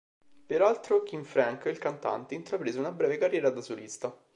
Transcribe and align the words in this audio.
Peraltro 0.47 1.03
Kim 1.03 1.21
Frank, 1.23 1.65
il 1.65 1.77
cantante, 1.77 2.33
intraprese 2.33 2.79
una 2.79 2.91
breve 2.91 3.19
carriera 3.19 3.51
da 3.51 3.61
solista. 3.61 4.11